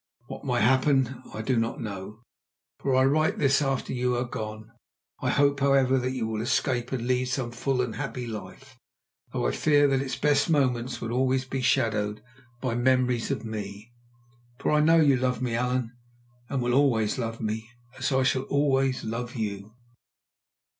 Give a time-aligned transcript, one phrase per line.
[0.25, 2.23] "What may happen I do not know,
[2.79, 4.71] for I write this after you are gone.
[5.19, 8.79] I hope, however, that you will escape and lead some full and happy life,
[9.31, 12.23] though I fear that its best moments will always be shadowed
[12.61, 13.91] by memories of me.
[14.57, 15.91] For I know you love me, Allan,
[16.49, 19.75] and will always love me, as I shall always love you.